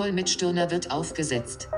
Mit 0.00 0.30
Stirner 0.30 0.70
wird 0.70 0.90
aufgesetzt. 0.90 1.68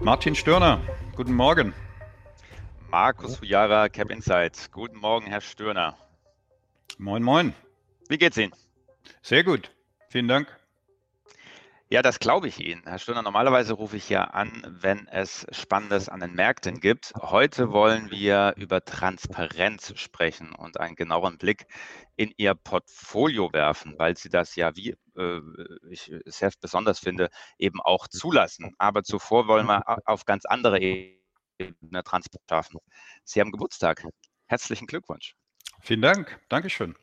Martin 0.00 0.34
Stirner, 0.34 0.80
guten 1.16 1.34
Morgen. 1.34 1.74
Markus 2.90 3.36
Fujara, 3.36 3.88
Cap 3.88 4.10
Insight. 4.10 4.70
Guten 4.72 4.98
Morgen, 4.98 5.26
Herr 5.26 5.40
Stirner. 5.40 5.96
Moin, 6.98 7.22
moin. 7.22 7.54
Wie 8.08 8.18
geht's 8.18 8.36
Ihnen? 8.36 8.52
Sehr 9.22 9.42
gut. 9.42 9.70
Vielen 10.08 10.28
Dank. 10.28 10.57
Ja, 11.90 12.02
das 12.02 12.18
glaube 12.18 12.48
ich 12.48 12.60
Ihnen. 12.60 12.82
Herr 12.84 12.98
Stirner, 12.98 13.22
normalerweise 13.22 13.72
rufe 13.72 13.96
ich 13.96 14.10
ja 14.10 14.24
an, 14.24 14.62
wenn 14.68 15.08
es 15.08 15.46
Spannendes 15.52 16.10
an 16.10 16.20
den 16.20 16.34
Märkten 16.34 16.80
gibt. 16.80 17.14
Heute 17.18 17.72
wollen 17.72 18.10
wir 18.10 18.52
über 18.58 18.84
Transparenz 18.84 19.94
sprechen 19.96 20.54
und 20.54 20.78
einen 20.78 20.96
genaueren 20.96 21.38
Blick 21.38 21.66
in 22.16 22.30
Ihr 22.36 22.54
Portfolio 22.54 23.54
werfen, 23.54 23.94
weil 23.96 24.18
Sie 24.18 24.28
das 24.28 24.54
ja, 24.54 24.76
wie 24.76 24.96
äh, 25.16 25.40
ich 25.88 26.12
sehr 26.26 26.52
besonders 26.60 26.98
finde, 26.98 27.30
eben 27.58 27.80
auch 27.80 28.06
zulassen. 28.06 28.74
Aber 28.76 29.02
zuvor 29.02 29.48
wollen 29.48 29.66
wir 29.66 29.82
auf 30.06 30.26
ganz 30.26 30.44
andere 30.44 30.80
Ebene 30.80 32.04
Transparenz 32.04 32.46
schaffen. 32.50 32.80
Sie 33.24 33.40
haben 33.40 33.50
Geburtstag. 33.50 34.04
Herzlichen 34.46 34.86
Glückwunsch. 34.86 35.34
Vielen 35.80 36.02
Dank. 36.02 36.38
Dankeschön. 36.50 36.94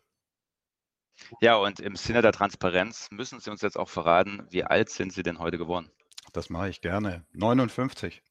Ja, 1.42 1.56
und 1.56 1.80
im 1.80 1.96
Sinne 1.96 2.22
der 2.22 2.32
Transparenz 2.32 3.10
müssen 3.12 3.40
Sie 3.40 3.50
uns 3.50 3.62
jetzt 3.62 3.78
auch 3.78 3.90
verraten, 3.90 4.46
wie 4.50 4.64
alt 4.64 4.90
sind 4.90 5.14
Sie 5.14 5.24
denn 5.24 5.40
heute 5.40 5.58
geworden? 5.58 5.90
Das 6.34 6.50
mache 6.50 6.70
ich 6.70 6.82
gerne. 6.82 7.26
59. 7.34 8.22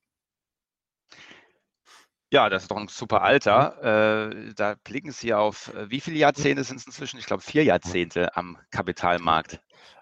Ja, 2.31 2.49
das 2.51 2.65
ist 2.65 2.71
doch 2.71 2.77
ein 2.77 2.89
super 2.89 3.23
Alter. 3.23 4.31
Äh, 4.33 4.55
da 4.55 4.75
blicken 4.83 5.13
Sie 5.13 5.33
auf, 5.33 5.73
äh, 5.73 5.89
wie 5.89 6.01
viele 6.01 6.17
Jahrzehnte 6.17 6.65
sind 6.65 6.79
es 6.79 6.87
inzwischen? 6.87 7.19
Ich 7.19 7.27
glaube, 7.27 7.43
vier 7.43 7.63
Jahrzehnte 7.63 8.37
am 8.37 8.59
Kapitalmarkt. 8.71 9.61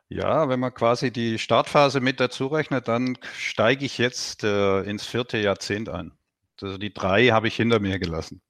Ja, 0.09 0.49
wenn 0.49 0.61
man 0.61 0.73
quasi 0.75 1.13
die 1.13 1.39
Startphase 1.39 2.01
mit 2.01 2.21
dazu 2.21 2.47
rechnet, 2.47 2.89
dann 2.89 3.19
steige 3.37 3.85
ich 3.85 3.99
jetzt 3.99 4.45
äh, 4.45 4.81
ins 4.83 5.07
vierte 5.07 5.39
Jahrzehnt 5.39 5.89
ein. 5.89 6.13
Also 6.61 6.79
die 6.79 6.93
drei 6.93 7.29
habe 7.29 7.49
ich 7.49 7.57
hinter 7.57 7.81
mir 7.81 7.99
gelassen. 7.99 8.41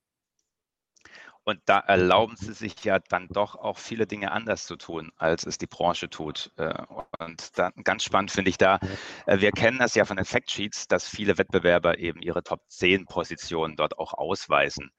Und 1.44 1.60
da 1.64 1.80
erlauben 1.80 2.36
sie 2.36 2.52
sich 2.52 2.84
ja 2.84 3.00
dann 3.00 3.26
doch 3.28 3.56
auch 3.56 3.78
viele 3.78 4.06
Dinge 4.06 4.30
anders 4.30 4.64
zu 4.64 4.76
tun, 4.76 5.10
als 5.16 5.44
es 5.44 5.58
die 5.58 5.66
Branche 5.66 6.08
tut. 6.08 6.52
Äh, 6.56 6.74
und 7.18 7.58
dann 7.58 7.72
ganz 7.82 8.04
spannend 8.04 8.30
finde 8.30 8.50
ich 8.50 8.58
da, 8.58 8.78
äh, 9.26 9.40
wir 9.40 9.50
kennen 9.50 9.78
das 9.78 9.94
ja 9.94 10.04
von 10.04 10.16
den 10.16 10.26
Factsheets, 10.26 10.86
dass 10.86 11.08
viele 11.08 11.38
Wettbewerber 11.38 11.98
eben 11.98 12.22
ihre 12.22 12.44
Top 12.44 12.60
10 12.68 13.06
Positionen 13.06 13.76
dort 13.76 13.98
auch 13.98 14.14
ausweisen. 14.14 14.92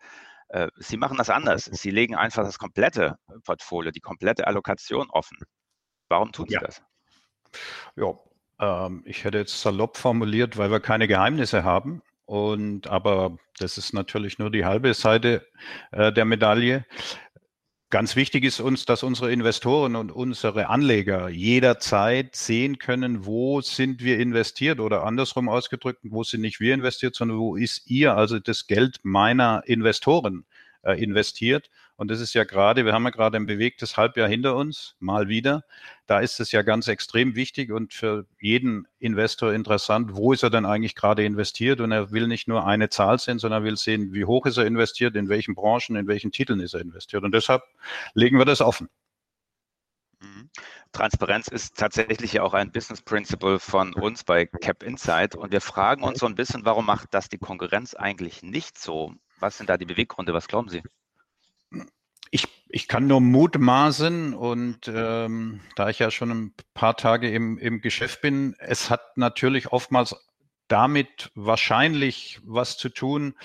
Äh, 0.49 0.67
sie 0.75 0.97
machen 0.97 1.17
das 1.17 1.29
anders. 1.29 1.65
Sie 1.65 1.91
legen 1.91 2.15
einfach 2.15 2.43
das 2.43 2.59
komplette 2.59 3.17
Portfolio, 3.45 3.91
die 3.91 4.01
komplette 4.01 4.45
Allokation 4.45 5.09
offen. 5.09 5.37
Warum 6.09 6.31
tun 6.31 6.47
Sie 6.47 6.55
ja. 6.55 6.59
das? 6.59 6.83
Ja, 7.95 8.13
ähm, 8.59 9.01
ich 9.05 9.23
hätte 9.23 9.37
jetzt 9.37 9.61
salopp 9.61 9.97
formuliert, 9.97 10.57
weil 10.57 10.71
wir 10.71 10.79
keine 10.79 11.07
Geheimnisse 11.07 11.63
haben. 11.63 12.01
Und 12.25 12.87
aber 12.87 13.37
das 13.59 13.77
ist 13.77 13.93
natürlich 13.93 14.39
nur 14.39 14.51
die 14.51 14.65
halbe 14.65 14.93
Seite 14.93 15.45
äh, 15.91 16.11
der 16.11 16.25
Medaille. 16.25 16.85
Ganz 17.89 18.15
wichtig 18.15 18.43
ist 18.43 18.59
uns, 18.59 18.85
dass 18.85 19.03
unsere 19.03 19.31
Investoren 19.31 19.95
und 19.95 20.11
unsere 20.11 20.67
Anleger 20.67 21.29
jederzeit 21.29 22.35
sehen 22.35 22.79
können, 22.79 23.25
wo 23.25 23.61
sind 23.61 24.03
wir 24.03 24.19
investiert 24.19 24.79
oder 24.79 25.03
andersrum 25.03 25.47
ausgedrückt, 25.47 25.99
wo 26.03 26.23
sind 26.23 26.41
nicht 26.41 26.59
wir 26.59 26.73
investiert, 26.73 27.13
sondern 27.13 27.37
wo 27.37 27.55
ist 27.55 27.85
ihr, 27.85 28.15
also 28.15 28.39
das 28.39 28.65
Geld 28.65 28.99
meiner 29.03 29.61
Investoren 29.67 30.45
äh, 30.81 30.99
investiert. 31.03 31.69
Und 32.03 32.11
das 32.11 32.19
ist 32.19 32.33
ja 32.33 32.43
gerade, 32.43 32.83
wir 32.83 32.91
haben 32.91 33.05
ja 33.05 33.11
gerade 33.11 33.37
ein 33.37 33.45
bewegtes 33.45 33.95
Halbjahr 33.95 34.27
hinter 34.27 34.57
uns, 34.57 34.97
mal 34.99 35.29
wieder. 35.29 35.63
Da 36.05 36.19
ist 36.19 36.41
es 36.41 36.51
ja 36.51 36.61
ganz 36.61 36.89
extrem 36.89 37.33
wichtig 37.33 37.71
und 37.71 37.93
für 37.93 38.25
jeden 38.41 38.89
Investor 38.99 39.53
interessant, 39.53 40.13
wo 40.13 40.33
ist 40.33 40.43
er 40.43 40.49
denn 40.49 40.65
eigentlich 40.65 40.95
gerade 40.95 41.23
investiert? 41.23 41.79
Und 41.79 41.93
er 41.93 42.11
will 42.11 42.27
nicht 42.27 42.49
nur 42.49 42.67
eine 42.67 42.89
Zahl 42.89 43.19
sehen, 43.19 43.39
sondern 43.39 43.61
er 43.61 43.65
will 43.65 43.77
sehen, 43.77 44.11
wie 44.11 44.25
hoch 44.25 44.45
ist 44.47 44.57
er 44.57 44.65
investiert, 44.65 45.15
in 45.15 45.29
welchen 45.29 45.55
Branchen, 45.55 45.95
in 45.95 46.05
welchen 46.07 46.33
Titeln 46.33 46.59
ist 46.59 46.73
er 46.73 46.81
investiert. 46.81 47.23
Und 47.23 47.33
deshalb 47.33 47.63
legen 48.15 48.37
wir 48.37 48.43
das 48.43 48.59
offen. 48.59 48.89
Mhm. 50.19 50.49
Transparenz 50.91 51.47
ist 51.47 51.77
tatsächlich 51.77 52.33
ja 52.33 52.43
auch 52.43 52.53
ein 52.53 52.73
Business 52.73 53.01
Principle 53.01 53.59
von 53.59 53.93
uns 53.93 54.25
bei 54.25 54.45
Cap 54.45 54.83
Insight. 54.83 55.35
Und 55.35 55.53
wir 55.53 55.61
fragen 55.61 56.03
uns 56.03 56.19
so 56.19 56.25
ein 56.25 56.35
bisschen, 56.35 56.65
warum 56.65 56.85
macht 56.85 57.13
das 57.13 57.29
die 57.29 57.37
Konkurrenz 57.37 57.93
eigentlich 57.93 58.43
nicht 58.43 58.77
so? 58.77 59.15
Was 59.39 59.57
sind 59.57 59.69
da 59.69 59.77
die 59.77 59.85
Beweggründe? 59.85 60.33
Was 60.33 60.49
glauben 60.49 60.67
Sie? 60.67 60.83
Ich, 62.33 62.47
ich 62.67 62.87
kann 62.87 63.05
nur 63.05 63.21
mutmaßen 63.21 64.33
und 64.33 64.87
ähm, 64.87 65.61
da 65.75 65.89
ich 65.89 65.99
ja 65.99 66.09
schon 66.09 66.31
ein 66.31 66.55
paar 66.73 66.97
Tage 66.97 67.29
im, 67.29 67.59
im 67.59 67.79
Geschäft 67.79 68.21
bin, 68.21 68.55
es 68.57 68.89
hat 68.89 69.17
natürlich 69.17 69.71
oftmals 69.71 70.15
damit 70.67 71.29
wahrscheinlich 71.35 72.39
was 72.43 72.75
zu 72.75 72.89
tun, 72.89 73.35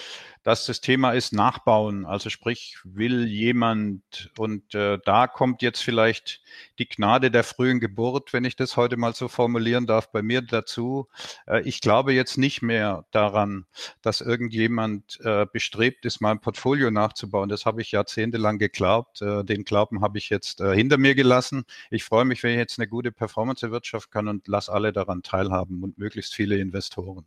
dass 0.43 0.67
das 0.67 0.81
Thema 0.81 1.13
ist 1.13 1.33
Nachbauen. 1.33 2.07
Also 2.07 2.31
sprich, 2.31 2.79
will 2.85 3.27
jemand, 3.27 4.31
und 4.39 4.75
äh, 4.75 4.99
da 5.05 5.27
kommt 5.27 5.63
jetzt 5.63 5.83
vielleicht 5.83 6.41
die 6.79 6.89
Gnade 6.89 7.31
der 7.31 7.45
frühen 7.45 7.81
Geburt, 7.81 8.33
wenn 8.33 8.45
ich 8.45 8.57
das 8.57 8.77
heute 8.77 8.97
mal 8.97 9.15
so 9.15 9.29
formulieren 9.29 9.87
darf, 9.87 10.11
bei 10.11 10.23
mir 10.23 10.43
dazu. 10.43 11.09
Äh, 11.47 11.63
ich 11.63 11.81
glaube 11.81 12.13
jetzt 12.13 12.39
nicht 12.39 12.63
mehr 12.63 13.05
daran, 13.11 13.67
dass 14.03 14.21
irgendjemand 14.21 15.21
äh, 15.23 15.47
bestrebt 15.53 16.05
ist, 16.05 16.21
mein 16.21 16.41
Portfolio 16.41 16.91
nachzubauen. 16.91 17.49
Das 17.49 17.67
habe 17.67 17.83
ich 17.83 17.93
jahrzehntelang 17.93 18.59
geglaubt. 18.59 19.23
Äh, 19.23 19.45
den 19.45 19.65
Glauben 19.65 20.01
habe 20.01 20.19
ich 20.19 20.31
jetzt 20.31 20.61
äh, 20.61 20.75
hinter 20.75 20.99
mir 20.99 21.15
gelassen. 21.15 21.65
Ich 21.91 22.05
freue 22.05 22.25
mich, 22.25 22.43
wenn 22.43 22.53
ich 22.53 22.59
jetzt 22.59 22.79
eine 22.79 22.89
gute 22.89 23.13
Performance 23.13 23.65
erwirtschaften 23.67 24.11
kann 24.11 24.29
und 24.29 24.49
lasse 24.49 24.73
alle 24.73 24.93
daran 24.93 25.23
teilhaben 25.23 25.83
und 25.83 25.99
möglichst 25.99 26.35
viele 26.35 26.59
Investoren 26.59 27.27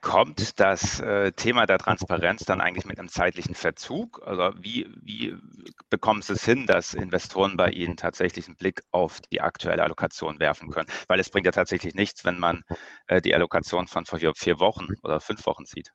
kommt 0.00 0.60
das 0.60 1.00
äh, 1.00 1.32
Thema 1.32 1.66
der 1.66 1.78
Transparenz 1.78 2.44
dann 2.44 2.60
eigentlich 2.60 2.86
mit 2.86 2.98
einem 2.98 3.08
zeitlichen 3.08 3.54
Verzug? 3.54 4.22
Also 4.24 4.52
wie, 4.62 4.86
wie 5.02 5.36
bekommen 5.90 6.22
Sie 6.22 6.32
es 6.34 6.44
hin, 6.44 6.66
dass 6.66 6.94
Investoren 6.94 7.56
bei 7.56 7.70
Ihnen 7.70 7.96
tatsächlich 7.96 8.46
einen 8.46 8.56
Blick 8.56 8.82
auf 8.90 9.20
die 9.32 9.40
aktuelle 9.40 9.82
Allokation 9.82 10.38
werfen 10.40 10.70
können? 10.70 10.88
Weil 11.08 11.20
es 11.20 11.30
bringt 11.30 11.46
ja 11.46 11.52
tatsächlich 11.52 11.94
nichts, 11.94 12.24
wenn 12.24 12.38
man 12.38 12.62
äh, 13.06 13.20
die 13.20 13.34
Allokation 13.34 13.86
von 13.86 14.06
vor 14.06 14.18
vier 14.18 14.60
Wochen 14.60 14.88
oder 15.02 15.20
fünf 15.20 15.44
Wochen 15.46 15.64
sieht. 15.64 15.92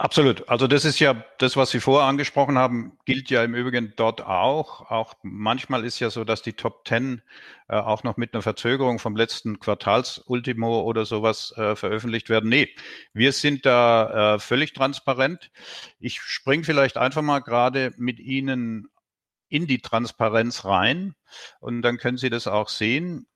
Absolut. 0.00 0.48
Also 0.48 0.68
das 0.68 0.84
ist 0.84 1.00
ja 1.00 1.24
das, 1.38 1.56
was 1.56 1.70
Sie 1.70 1.80
vorher 1.80 2.06
angesprochen 2.08 2.56
haben, 2.56 2.96
gilt 3.04 3.30
ja 3.30 3.42
im 3.42 3.56
Übrigen 3.56 3.94
dort 3.96 4.20
auch. 4.22 4.88
Auch 4.92 5.14
manchmal 5.22 5.84
ist 5.84 5.98
ja 5.98 6.08
so, 6.08 6.22
dass 6.22 6.40
die 6.40 6.52
Top 6.52 6.84
Ten 6.84 7.20
äh, 7.68 7.74
auch 7.74 8.04
noch 8.04 8.16
mit 8.16 8.32
einer 8.32 8.42
Verzögerung 8.42 9.00
vom 9.00 9.16
letzten 9.16 9.58
Quartalsultimo 9.58 10.82
oder 10.82 11.04
sowas 11.04 11.52
äh, 11.56 11.74
veröffentlicht 11.74 12.28
werden. 12.28 12.48
Nee, 12.48 12.68
wir 13.12 13.32
sind 13.32 13.66
da 13.66 14.36
äh, 14.36 14.38
völlig 14.38 14.72
transparent. 14.72 15.50
Ich 15.98 16.20
springe 16.20 16.62
vielleicht 16.62 16.96
einfach 16.96 17.22
mal 17.22 17.40
gerade 17.40 17.92
mit 17.96 18.20
Ihnen 18.20 18.88
in 19.48 19.66
die 19.66 19.80
Transparenz 19.80 20.64
rein 20.64 21.16
und 21.58 21.82
dann 21.82 21.98
können 21.98 22.18
Sie 22.18 22.30
das 22.30 22.46
auch 22.46 22.68
sehen 22.68 23.26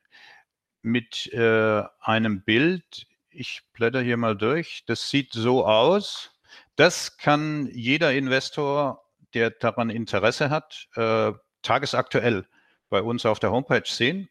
mit 0.82 1.32
äh, 1.32 1.82
einem 2.00 2.42
Bild. 2.44 3.06
Ich 3.30 3.62
blätter 3.72 4.02
hier 4.02 4.16
mal 4.16 4.36
durch. 4.36 4.84
Das 4.86 5.10
sieht 5.10 5.32
so 5.32 5.66
aus. 5.66 6.31
Das 6.76 7.16
kann 7.18 7.66
jeder 7.72 8.12
Investor, 8.12 9.02
der 9.34 9.50
daran 9.50 9.90
Interesse 9.90 10.50
hat, 10.50 10.88
äh, 10.94 11.32
tagesaktuell 11.62 12.46
bei 12.88 13.02
uns 13.02 13.26
auf 13.26 13.38
der 13.38 13.50
Homepage 13.50 13.82
sehen. 13.86 14.28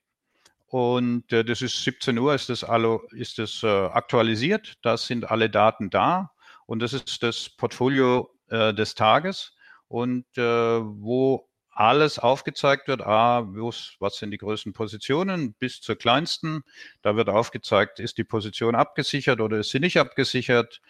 Und 0.68 1.32
äh, 1.34 1.44
das 1.44 1.62
ist 1.62 1.84
17 1.84 2.18
Uhr, 2.18 2.34
ist 2.34 2.50
das, 2.50 2.64
allo, 2.64 3.02
ist 3.12 3.40
das 3.40 3.62
äh, 3.64 3.68
aktualisiert. 3.68 4.76
Da 4.82 4.98
sind 4.98 5.30
alle 5.30 5.50
Daten 5.50 5.90
da. 5.90 6.32
Und 6.66 6.80
das 6.80 6.94
ist 6.94 7.24
das 7.24 7.50
Portfolio 7.50 8.34
äh, 8.50 8.74
des 8.74 8.96
Tages. 8.96 9.54
Und 9.88 10.26
äh, 10.38 10.42
wo 10.42 11.50
alles 11.72 12.20
aufgezeigt 12.20 12.88
wird. 12.88 13.02
A, 13.02 13.44
was 13.48 14.18
sind 14.18 14.32
die 14.32 14.38
größten 14.38 14.74
Positionen 14.74 15.54
bis 15.54 15.82
zur 15.82 15.96
kleinsten. 15.96 16.64
Da 17.02 17.16
wird 17.16 17.30
aufgezeigt, 17.30 18.00
ist 18.00 18.18
die 18.18 18.24
Position 18.24 18.76
abgesichert 18.76 19.42
oder 19.42 19.58
ist 19.58 19.72
sie 19.72 19.80
nicht 19.80 19.98
abgesichert. 19.98 20.82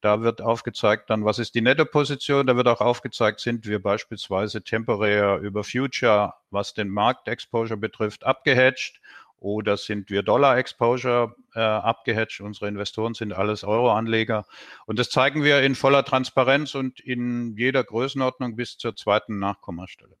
Da 0.00 0.22
wird 0.22 0.40
aufgezeigt 0.40 1.10
dann, 1.10 1.24
was 1.24 1.38
ist 1.38 1.54
die 1.54 1.60
Netto-Position. 1.60 2.46
Da 2.46 2.56
wird 2.56 2.68
auch 2.68 2.80
aufgezeigt, 2.80 3.40
sind 3.40 3.66
wir 3.66 3.82
beispielsweise 3.82 4.62
temporär 4.62 5.38
über 5.38 5.62
Future, 5.64 6.34
was 6.50 6.74
den 6.74 6.88
Markt-Exposure 6.88 7.76
betrifft, 7.76 8.24
abgehatcht 8.24 9.00
oder 9.40 9.76
sind 9.76 10.10
wir 10.10 10.22
Dollar-Exposure 10.22 11.34
äh, 11.54 11.60
abgehatcht. 11.60 12.40
Unsere 12.40 12.68
Investoren 12.68 13.14
sind 13.14 13.32
alles 13.32 13.64
Euro-Anleger. 13.64 14.44
Und 14.86 14.98
das 14.98 15.10
zeigen 15.10 15.42
wir 15.42 15.62
in 15.62 15.74
voller 15.74 16.04
Transparenz 16.04 16.74
und 16.74 17.00
in 17.00 17.56
jeder 17.56 17.82
Größenordnung 17.82 18.54
bis 18.54 18.76
zur 18.76 18.94
zweiten 18.94 19.38
Nachkommastelle. 19.38 20.16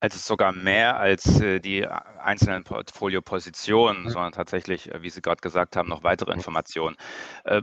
Also 0.00 0.18
sogar 0.18 0.50
mehr 0.50 0.98
als 0.98 1.40
äh, 1.40 1.60
die 1.60 1.86
einzelnen 1.86 2.64
Portfolio-Positionen, 2.64 4.04
mhm. 4.04 4.08
sondern 4.08 4.32
tatsächlich, 4.32 4.92
äh, 4.92 5.02
wie 5.02 5.10
Sie 5.10 5.22
gerade 5.22 5.40
gesagt 5.40 5.76
haben, 5.76 5.88
noch 5.88 6.02
weitere 6.02 6.32
Informationen. 6.32 6.96
Äh, 7.44 7.62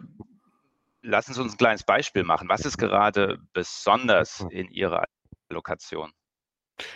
lassen 1.02 1.34
Sie 1.34 1.42
uns 1.42 1.54
ein 1.54 1.58
kleines 1.58 1.84
Beispiel 1.84 2.24
machen. 2.24 2.50
Was 2.50 2.66
ist 2.66 2.78
gerade 2.78 3.40
besonders 3.54 4.46
in 4.52 4.70
Ihrer 4.70 5.06
Allokation? 5.50 6.12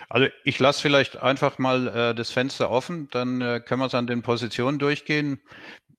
Also 0.10 0.28
ich 0.44 0.60
lasse 0.60 0.82
vielleicht 0.82 1.18
einfach 1.18 1.58
mal 1.58 1.88
äh, 1.88 2.16
das 2.16 2.32
Fenster 2.32 2.70
offen, 2.70 3.10
dann 3.12 3.42
äh, 3.42 3.60
können 3.60 3.82
wir 3.82 3.88
es 3.88 3.96
an 3.96 4.08
den 4.08 4.22
Positionen 4.22 4.80
durchgehen. 4.80 5.42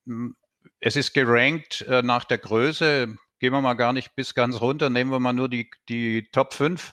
Hm, 0.06 0.37
es 0.81 0.97
ist 0.97 1.12
gerankt 1.12 1.83
äh, 1.83 2.03
nach 2.03 2.25
der 2.25 2.39
Größe. 2.39 3.17
Gehen 3.41 3.53
wir 3.53 3.61
mal 3.61 3.75
gar 3.75 3.93
nicht 3.93 4.15
bis 4.15 4.35
ganz 4.35 4.61
runter, 4.61 4.91
nehmen 4.91 5.11
wir 5.11 5.21
mal 5.21 5.33
nur 5.33 5.49
die, 5.49 5.71
die 5.89 6.29
Top 6.33 6.55
5. 6.55 6.93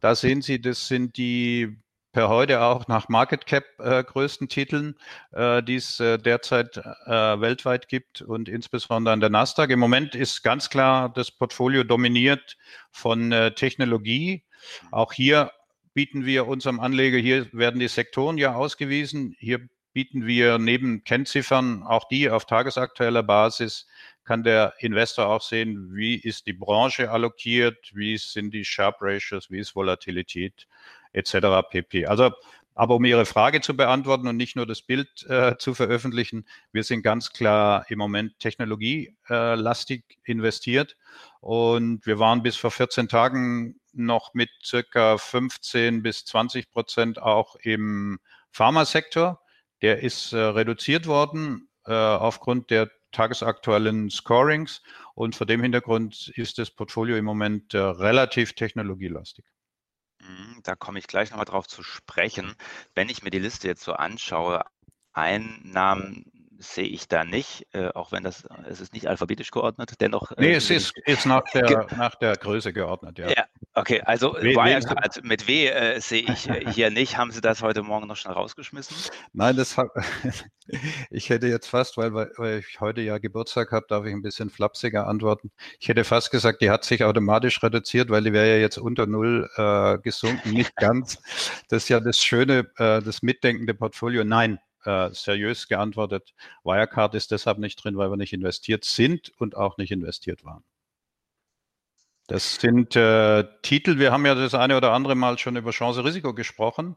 Da 0.00 0.14
sehen 0.14 0.40
Sie, 0.40 0.60
das 0.60 0.88
sind 0.88 1.16
die 1.16 1.78
per 2.12 2.28
heute 2.28 2.62
auch 2.62 2.88
nach 2.88 3.08
Market 3.08 3.46
Cap 3.46 3.64
äh, 3.78 4.02
größten 4.02 4.48
Titeln, 4.48 4.96
äh, 5.32 5.62
die 5.62 5.76
es 5.76 6.00
äh, 6.00 6.18
derzeit 6.18 6.76
äh, 6.76 7.40
weltweit 7.40 7.88
gibt 7.88 8.22
und 8.22 8.48
insbesondere 8.48 9.12
an 9.12 9.20
der 9.20 9.30
Nasdaq. 9.30 9.70
Im 9.70 9.78
Moment 9.78 10.14
ist 10.14 10.42
ganz 10.42 10.70
klar 10.70 11.08
das 11.08 11.30
Portfolio 11.30 11.84
dominiert 11.84 12.56
von 12.90 13.32
äh, 13.32 13.52
Technologie. 13.54 14.44
Auch 14.90 15.12
hier 15.12 15.52
bieten 15.94 16.24
wir 16.24 16.46
unserem 16.46 16.80
Anleger, 16.80 17.18
hier 17.18 17.46
werden 17.52 17.80
die 17.80 17.88
Sektoren 17.88 18.38
ja 18.38 18.54
ausgewiesen. 18.54 19.34
Hier 19.38 19.68
bieten 19.92 20.26
wir 20.26 20.58
neben 20.58 21.04
Kennziffern 21.04 21.82
auch 21.82 22.06
die 22.08 22.30
auf 22.30 22.44
tagesaktueller 22.46 23.22
Basis 23.22 23.86
kann 24.24 24.44
der 24.44 24.74
Investor 24.78 25.26
auch 25.26 25.42
sehen, 25.42 25.88
wie 25.92 26.14
ist 26.14 26.46
die 26.46 26.52
Branche 26.52 27.10
allokiert, 27.10 27.90
wie 27.94 28.16
sind 28.16 28.54
die 28.54 28.64
Sharp 28.64 28.98
Ratios, 29.00 29.50
wie 29.50 29.58
ist 29.58 29.74
Volatilität 29.74 30.68
etc. 31.12 31.68
pp. 31.70 32.06
Also, 32.06 32.30
aber 32.74 32.94
um 32.94 33.04
Ihre 33.04 33.26
Frage 33.26 33.60
zu 33.60 33.76
beantworten 33.76 34.26
und 34.28 34.36
nicht 34.36 34.56
nur 34.56 34.66
das 34.66 34.82
Bild 34.82 35.26
äh, 35.28 35.56
zu 35.58 35.74
veröffentlichen, 35.74 36.46
wir 36.72 36.82
sind 36.82 37.02
ganz 37.02 37.30
klar 37.32 37.84
im 37.88 37.98
Moment 37.98 38.38
technologielastig 38.38 40.04
investiert 40.24 40.96
und 41.40 42.06
wir 42.06 42.18
waren 42.18 42.42
bis 42.42 42.56
vor 42.56 42.70
14 42.70 43.08
Tagen 43.08 43.80
noch 43.92 44.34
mit 44.34 44.50
circa 44.64 45.18
15 45.18 46.02
bis 46.02 46.24
20 46.24 46.70
Prozent 46.70 47.20
auch 47.20 47.56
im 47.56 48.18
Pharmasektor. 48.50 49.40
Der 49.82 50.02
ist 50.02 50.32
äh, 50.32 50.38
reduziert 50.38 51.06
worden 51.06 51.68
äh, 51.86 51.92
aufgrund 51.92 52.70
der 52.70 52.90
tagesaktuellen 53.12 54.10
Scorings 54.10 54.82
und 55.14 55.34
vor 55.34 55.46
dem 55.46 55.62
Hintergrund 55.62 56.32
ist 56.36 56.58
das 56.58 56.70
Portfolio 56.70 57.16
im 57.16 57.24
Moment 57.24 57.74
äh, 57.74 57.78
relativ 57.78 58.52
technologielastig. 58.54 59.44
Mhm, 60.30 60.60
da 60.62 60.76
komme 60.76 60.98
ich 60.98 61.06
gleich 61.06 61.30
nochmal 61.30 61.44
drauf 61.46 61.66
zu 61.66 61.82
sprechen. 61.82 62.54
Wenn 62.94 63.08
ich 63.08 63.22
mir 63.22 63.30
die 63.30 63.38
Liste 63.38 63.66
jetzt 63.68 63.82
so 63.82 63.92
anschaue, 63.94 64.64
Einnahmen 65.12 66.24
sehe 66.60 66.86
ich 66.86 67.08
da 67.08 67.24
nicht, 67.24 67.66
äh, 67.72 67.88
auch 67.88 68.12
wenn 68.12 68.22
das, 68.22 68.44
es 68.68 68.80
ist 68.80 68.92
nicht 68.92 69.08
alphabetisch 69.08 69.50
geordnet, 69.50 69.94
dennoch. 70.00 70.30
Äh, 70.32 70.34
nee, 70.38 70.52
es 70.52 70.68
ist, 70.68 70.92
ist 71.06 71.24
nach, 71.24 71.42
der, 71.54 71.86
nach 71.96 72.14
der 72.16 72.36
Größe 72.36 72.72
geordnet, 72.72 73.18
ja. 73.18 73.30
ja 73.30 73.44
okay, 73.74 74.02
also 74.02 74.34
w 74.34 74.54
Wirecard 74.54 75.24
mit 75.24 75.48
W 75.48 75.68
äh, 75.68 76.00
sehe 76.00 76.22
ich 76.22 76.48
äh, 76.48 76.70
hier 76.70 76.90
nicht. 76.90 77.16
Haben 77.16 77.30
Sie 77.30 77.40
das 77.40 77.62
heute 77.62 77.82
Morgen 77.82 78.06
noch 78.06 78.16
schnell 78.16 78.34
rausgeschmissen? 78.34 78.94
Nein, 79.32 79.56
das 79.56 79.78
hab, 79.78 79.88
ich 81.10 81.30
hätte 81.30 81.46
jetzt 81.46 81.66
fast, 81.66 81.96
weil, 81.96 82.12
weil 82.12 82.58
ich 82.58 82.78
heute 82.80 83.00
ja 83.00 83.16
Geburtstag 83.16 83.72
habe, 83.72 83.86
darf 83.88 84.04
ich 84.04 84.12
ein 84.12 84.22
bisschen 84.22 84.50
flapsiger 84.50 85.06
antworten. 85.06 85.50
Ich 85.78 85.88
hätte 85.88 86.04
fast 86.04 86.30
gesagt, 86.30 86.60
die 86.60 86.70
hat 86.70 86.84
sich 86.84 87.04
automatisch 87.04 87.62
reduziert, 87.62 88.10
weil 88.10 88.22
die 88.22 88.34
wäre 88.34 88.48
ja 88.48 88.56
jetzt 88.56 88.76
unter 88.76 89.06
Null 89.06 89.48
äh, 89.56 89.98
gesunken. 89.98 90.50
Nicht 90.50 90.76
ganz. 90.76 91.18
Das 91.68 91.84
ist 91.84 91.88
ja 91.88 92.00
das 92.00 92.18
Schöne, 92.18 92.70
äh, 92.76 93.00
das 93.00 93.22
mitdenkende 93.22 93.72
Portfolio. 93.72 94.24
Nein, 94.24 94.58
äh, 94.84 95.10
seriös 95.12 95.68
geantwortet. 95.68 96.34
Wirecard 96.64 97.14
ist 97.14 97.30
deshalb 97.30 97.58
nicht 97.58 97.76
drin, 97.76 97.96
weil 97.96 98.10
wir 98.10 98.16
nicht 98.16 98.32
investiert 98.32 98.84
sind 98.84 99.32
und 99.38 99.56
auch 99.56 99.76
nicht 99.76 99.90
investiert 99.90 100.44
waren. 100.44 100.64
Das 102.26 102.56
sind 102.56 102.94
äh, 102.94 103.44
Titel, 103.62 103.98
wir 103.98 104.12
haben 104.12 104.24
ja 104.24 104.36
das 104.36 104.54
eine 104.54 104.76
oder 104.76 104.92
andere 104.92 105.16
Mal 105.16 105.36
schon 105.38 105.56
über 105.56 105.72
Chance-Risiko 105.72 106.32
gesprochen. 106.32 106.96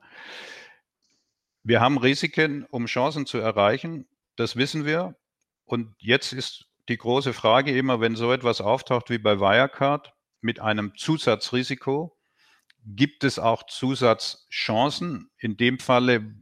Wir 1.63 1.81
haben 1.81 1.97
Risiken, 1.97 2.65
um 2.69 2.85
Chancen 2.85 3.25
zu 3.25 3.39
erreichen, 3.39 4.07
das 4.35 4.56
wissen 4.57 4.85
wir. 4.85 5.15
Und 5.65 5.95
jetzt 5.97 6.33
ist 6.33 6.68
die 6.89 6.97
große 6.97 7.33
Frage 7.33 7.75
immer, 7.75 8.00
wenn 8.00 8.15
so 8.15 8.31
etwas 8.31 8.62
auftaucht 8.62 9.09
wie 9.09 9.18
bei 9.18 9.39
Wirecard 9.39 10.13
mit 10.41 10.59
einem 10.59 10.94
Zusatzrisiko, 10.95 12.15
gibt 12.85 13.24
es 13.24 13.39
auch 13.39 13.63
Zusatzchancen? 13.63 15.31
In 15.38 15.57
dem 15.57 15.80
Falle 15.80 16.35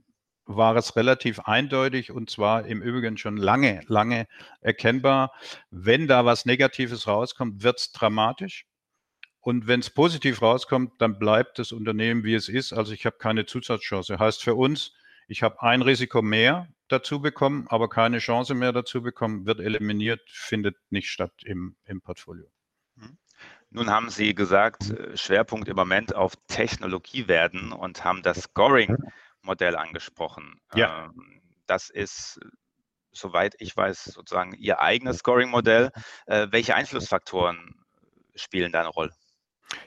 war 0.56 0.76
es 0.76 0.96
relativ 0.96 1.40
eindeutig 1.40 2.12
und 2.12 2.30
zwar 2.30 2.66
im 2.66 2.82
Übrigen 2.82 3.18
schon 3.18 3.38
lange, 3.38 3.82
lange 3.88 4.28
erkennbar. 4.62 5.32
Wenn 5.70 6.08
da 6.08 6.26
was 6.26 6.46
Negatives 6.46 7.08
rauskommt, 7.08 7.64
wird 7.64 7.80
es 7.80 7.92
dramatisch. 7.92 8.66
Und 9.40 9.66
wenn 9.68 9.80
es 9.80 9.90
positiv 9.90 10.42
rauskommt, 10.42 10.94
dann 11.00 11.18
bleibt 11.18 11.58
das 11.58 11.72
Unternehmen, 11.72 12.24
wie 12.24 12.36
es 12.36 12.48
ist. 12.48 12.74
Also 12.74 12.94
ich 12.94 13.06
habe 13.06 13.18
keine 13.18 13.46
Zusatzchance. 13.46 14.20
Heißt 14.20 14.44
für 14.44 14.56
uns, 14.56 14.94
ich 15.28 15.42
habe 15.44 15.62
ein 15.64 15.82
Risiko 15.82 16.22
mehr 16.22 16.68
dazu 16.90 17.22
bekommen, 17.22 17.66
aber 17.70 17.90
keine 17.90 18.20
Chance 18.20 18.54
mehr 18.54 18.72
dazu 18.72 19.02
bekommen, 19.02 19.46
wird 19.46 19.60
eliminiert, 19.60 20.22
findet 20.28 20.76
nicht 20.90 21.10
statt 21.10 21.34
im, 21.44 21.76
im 21.86 22.02
Portfolio. 22.02 22.48
Mhm. 22.96 23.18
Nun 23.72 23.90
haben 23.90 24.10
Sie 24.10 24.36
gesagt, 24.36 24.92
äh, 24.92 25.16
Schwerpunkt 25.18 25.70
im 25.70 25.76
Moment 25.76 26.14
auf 26.14 26.36
Technologie 26.48 27.28
werden 27.28 27.72
und 27.72 28.04
haben 28.04 28.22
das 28.22 28.42
Scoring 28.42 28.98
Modell 29.42 29.76
angesprochen. 29.76 30.60
Ja. 30.76 31.06
Ähm, 31.06 31.42
das 31.68 31.90
ist, 31.90 32.40
soweit 33.12 33.56
ich 33.60 33.76
weiß, 33.76 34.06
sozusagen 34.06 34.54
Ihr 34.54 34.80
eigenes 34.80 35.18
Scoring-Modell. 35.20 35.92
Äh, 36.26 36.48
welche 36.52 36.76
Einflussfaktoren 36.76 37.76
spielen 38.36 38.72
da 38.72 38.82
eine 38.82 38.90
Rolle? 38.90 39.12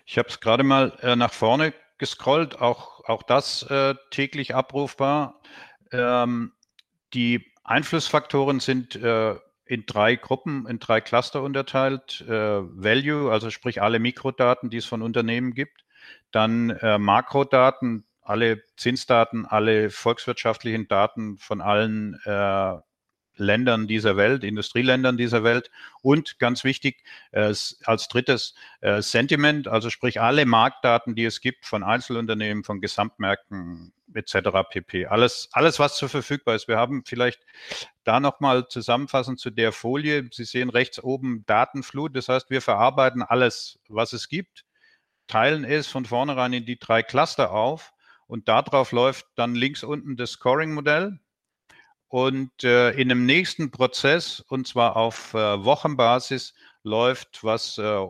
Ich 0.07 0.19
habe 0.19 0.29
es 0.29 0.41
gerade 0.41 0.65
mal 0.65 0.97
äh, 1.03 1.17
nach 1.17 1.33
vorne 1.33 1.75
gescrollt, 1.99 2.61
auch, 2.61 3.05
auch 3.05 3.23
das 3.23 3.63
äh, 3.65 3.95
täglich 4.11 4.55
abrufbar. 4.55 5.41
Ähm, 5.93 6.53
die 7.13 7.53
Einflussfaktoren 7.63 8.61
sind 8.61 8.97
äh, 8.97 9.37
in 9.67 9.87
drei 9.87 10.17
Gruppen, 10.17 10.67
in 10.67 10.79
drei 10.79 11.01
Cluster 11.01 11.43
unterteilt. 11.43 12.23
Äh, 12.23 12.31
Value, 12.31 13.31
also 13.31 13.51
sprich 13.51 13.81
alle 13.81 13.99
Mikrodaten, 13.99 14.71
die 14.71 14.79
es 14.79 14.85
von 14.87 15.03
Unternehmen 15.03 15.55
gibt. 15.55 15.85
Dann 16.31 16.71
äh, 16.71 16.99
Makrodaten, 16.99 18.05
alle 18.25 18.63
Zinsdaten, 18.77 19.47
alle 19.47 19.91
volkswirtschaftlichen 19.91 20.89
Daten 20.89 21.39
von 21.39 21.61
allen 21.61 22.19
äh, 22.25 22.79
Ländern 23.37 23.89
dieser 23.89 24.17
Welt, 24.17 24.45
Industrieländern 24.45 25.17
dieser 25.17 25.43
Welt 25.43 25.71
und 26.03 26.39
ganz 26.39 26.63
wichtig 26.65 27.03
äh, 27.33 27.53
als 27.85 28.09
drittes 28.09 28.55
äh, 28.81 29.03
Sentiment, 29.03 29.67
also 29.67 29.91
sprich 29.91 30.21
alle 30.21 30.47
Marktdaten, 30.47 31.15
die 31.15 31.25
es 31.25 31.41
gibt 31.41 31.67
von 31.67 31.83
Einzelunternehmen, 31.83 32.63
von 32.63 32.81
Gesamtmärkten 32.81 33.93
etc. 34.15 34.37
pp. 34.71 35.07
Alles, 35.07 35.49
alles, 35.53 35.81
was 35.81 35.97
zur 35.97 36.09
verfügbar 36.09 36.55
ist. 36.55 36.69
Wir 36.69 36.77
haben 36.77 37.03
vielleicht 37.05 37.41
da 38.05 38.21
nochmal 38.21 38.69
zusammenfassend 38.69 39.41
zu 39.41 39.51
der 39.51 39.73
Folie. 39.73 40.29
Sie 40.33 40.45
sehen 40.45 40.71
rechts 40.71 41.03
oben 41.03 41.45
Datenflut. 41.47 42.15
Das 42.15 42.29
heißt, 42.29 42.51
wir 42.51 42.63
verarbeiten 42.63 43.23
alles, 43.23 43.81
was 43.89 44.13
es 44.13 44.29
gibt, 44.29 44.65
teilen 45.27 45.65
es 45.65 45.89
von 45.89 46.05
vornherein 46.05 46.53
in 46.53 46.67
die 46.67 46.79
drei 46.79 47.03
Cluster 47.03 47.51
auf 47.51 47.94
und 48.27 48.49
darauf 48.49 48.93
läuft 48.93 49.27
dann 49.37 49.55
links 49.55 49.83
unten 49.83 50.17
das 50.17 50.33
Scoring-Modell. 50.33 51.19
Und 52.09 52.63
äh, 52.63 52.91
in 52.93 53.09
dem 53.09 53.27
nächsten 53.27 53.71
Prozess, 53.71 54.41
und 54.41 54.69
zwar 54.69 54.97
auf 54.97 55.35
äh, 55.35 55.65
Wochenbasis, 55.65 56.55
läuft, 56.85 57.43
was 57.43 57.79
äh, 57.79 58.07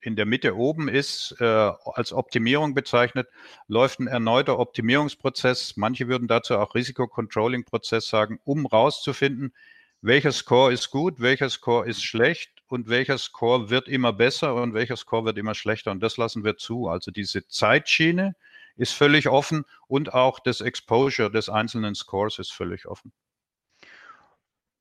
in 0.00 0.16
der 0.16 0.26
Mitte 0.26 0.56
oben 0.56 0.88
ist, 0.88 1.34
äh, 1.40 1.44
als 1.44 2.12
Optimierung 2.12 2.74
bezeichnet, 2.74 3.28
läuft 3.68 4.00
ein 4.00 4.08
erneuter 4.08 4.58
Optimierungsprozess. 4.58 5.76
Manche 5.76 6.08
würden 6.08 6.28
dazu 6.28 6.58
auch 6.58 6.74
Risikocontrolling-Prozess 6.74 8.08
sagen, 8.08 8.40
um 8.44 8.66
rauszufinden, 8.66 9.54
welcher 10.02 10.32
Score 10.32 10.72
ist 10.72 10.90
gut, 10.90 11.20
welcher 11.20 11.48
Score 11.48 11.88
ist 11.88 12.02
schlecht 12.02 12.50
und 12.66 12.88
welcher 12.88 13.18
Score 13.18 13.70
wird 13.70 13.86
immer 13.88 14.12
besser 14.12 14.56
und 14.56 14.74
welcher 14.74 14.96
Score 14.96 15.24
wird 15.24 15.38
immer 15.38 15.54
schlechter. 15.54 15.92
Und 15.92 16.00
das 16.00 16.16
lassen 16.16 16.42
wir 16.42 16.56
zu. 16.56 16.88
Also 16.88 17.12
diese 17.12 17.46
Zeitschiene, 17.46 18.34
ist 18.76 18.92
völlig 18.92 19.28
offen 19.28 19.64
und 19.86 20.12
auch 20.12 20.38
das 20.40 20.60
Exposure 20.60 21.30
des 21.30 21.48
einzelnen 21.48 21.94
Scores 21.94 22.38
ist 22.38 22.52
völlig 22.52 22.86
offen. 22.86 23.12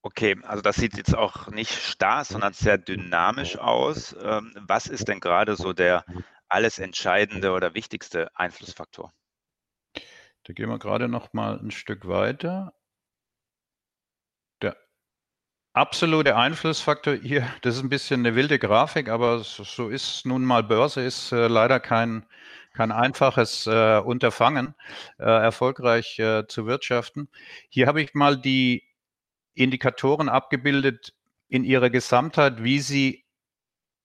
Okay, 0.03 0.35
also 0.43 0.63
das 0.63 0.77
sieht 0.77 0.97
jetzt 0.97 1.15
auch 1.15 1.47
nicht 1.47 1.71
starr, 1.71 2.25
sondern 2.25 2.53
sehr 2.53 2.79
dynamisch 2.79 3.57
aus. 3.57 4.15
Ähm, 4.23 4.51
was 4.55 4.87
ist 4.87 5.07
denn 5.07 5.19
gerade 5.19 5.55
so 5.55 5.73
der 5.73 6.05
alles 6.49 6.79
entscheidende 6.79 7.51
oder 7.51 7.75
wichtigste 7.75 8.35
Einflussfaktor? 8.35 9.13
Da 10.43 10.53
gehen 10.53 10.69
wir 10.69 10.79
gerade 10.79 11.07
noch 11.07 11.33
mal 11.33 11.59
ein 11.59 11.69
Stück 11.69 12.07
weiter. 12.07 12.73
Der 14.63 14.75
absolute 15.73 16.35
Einflussfaktor 16.35 17.13
hier, 17.15 17.47
das 17.61 17.75
ist 17.75 17.83
ein 17.83 17.89
bisschen 17.89 18.21
eine 18.21 18.35
wilde 18.35 18.57
Grafik, 18.57 19.07
aber 19.07 19.43
so 19.43 19.89
ist 19.89 20.25
nun 20.25 20.43
mal 20.43 20.63
Börse, 20.63 21.01
ist 21.01 21.31
äh, 21.31 21.47
leider 21.47 21.79
kein, 21.79 22.25
kein 22.73 22.91
einfaches 22.91 23.67
äh, 23.67 23.99
Unterfangen, 23.99 24.75
äh, 25.19 25.23
erfolgreich 25.23 26.19
äh, 26.19 26.47
zu 26.47 26.65
wirtschaften. 26.65 27.29
Hier 27.69 27.87
habe 27.87 28.01
ich 28.01 28.13
mal 28.13 28.37
die 28.37 28.83
Indikatoren 29.53 30.29
abgebildet 30.29 31.13
in 31.47 31.63
ihrer 31.63 31.89
Gesamtheit, 31.89 32.63
wie 32.63 32.79
sie 32.79 33.25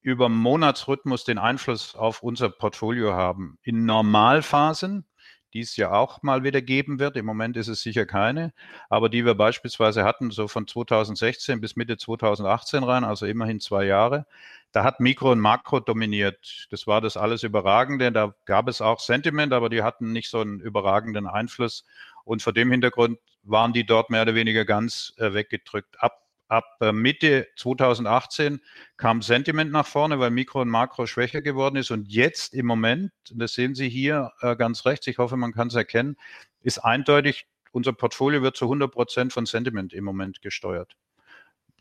über 0.02 0.28
Monatsrhythmus 0.28 1.24
den 1.24 1.38
Einfluss 1.38 1.94
auf 1.94 2.22
unser 2.22 2.48
Portfolio 2.48 3.14
haben. 3.14 3.58
In 3.62 3.86
Normalphasen, 3.86 5.04
die 5.52 5.60
es 5.60 5.76
ja 5.76 5.90
auch 5.92 6.22
mal 6.22 6.44
wieder 6.44 6.62
geben 6.62 6.98
wird, 6.98 7.16
im 7.16 7.26
Moment 7.26 7.56
ist 7.56 7.68
es 7.68 7.82
sicher 7.82 8.06
keine, 8.06 8.52
aber 8.88 9.08
die 9.08 9.24
wir 9.24 9.34
beispielsweise 9.34 10.04
hatten, 10.04 10.30
so 10.30 10.48
von 10.48 10.66
2016 10.66 11.60
bis 11.60 11.76
Mitte 11.76 11.96
2018 11.96 12.84
rein, 12.84 13.04
also 13.04 13.26
immerhin 13.26 13.58
zwei 13.58 13.84
Jahre, 13.84 14.26
da 14.76 14.84
hat 14.84 15.00
Mikro 15.00 15.32
und 15.32 15.40
Makro 15.40 15.80
dominiert. 15.80 16.66
Das 16.70 16.86
war 16.86 17.00
das 17.00 17.16
alles 17.16 17.42
Überragende. 17.44 18.12
Da 18.12 18.34
gab 18.44 18.68
es 18.68 18.82
auch 18.82 19.00
Sentiment, 19.00 19.54
aber 19.54 19.70
die 19.70 19.82
hatten 19.82 20.12
nicht 20.12 20.28
so 20.28 20.40
einen 20.40 20.60
überragenden 20.60 21.26
Einfluss. 21.26 21.86
Und 22.24 22.42
vor 22.42 22.52
dem 22.52 22.70
Hintergrund 22.70 23.18
waren 23.42 23.72
die 23.72 23.86
dort 23.86 24.10
mehr 24.10 24.20
oder 24.20 24.34
weniger 24.34 24.66
ganz 24.66 25.14
äh, 25.16 25.32
weggedrückt. 25.32 25.96
Ab, 25.98 26.20
ab 26.48 26.76
äh, 26.82 26.92
Mitte 26.92 27.48
2018 27.56 28.60
kam 28.98 29.22
Sentiment 29.22 29.72
nach 29.72 29.86
vorne, 29.86 30.20
weil 30.20 30.28
Mikro 30.28 30.60
und 30.60 30.68
Makro 30.68 31.06
schwächer 31.06 31.40
geworden 31.40 31.76
ist. 31.76 31.90
Und 31.90 32.12
jetzt 32.12 32.52
im 32.52 32.66
Moment, 32.66 33.12
das 33.32 33.54
sehen 33.54 33.74
Sie 33.74 33.88
hier 33.88 34.32
äh, 34.42 34.56
ganz 34.56 34.84
rechts, 34.84 35.06
ich 35.06 35.16
hoffe, 35.16 35.38
man 35.38 35.54
kann 35.54 35.68
es 35.68 35.74
erkennen, 35.74 36.18
ist 36.60 36.80
eindeutig, 36.80 37.46
unser 37.72 37.94
Portfolio 37.94 38.42
wird 38.42 38.58
zu 38.58 38.66
100 38.66 38.92
Prozent 38.92 39.32
von 39.32 39.46
Sentiment 39.46 39.94
im 39.94 40.04
Moment 40.04 40.42
gesteuert. 40.42 40.98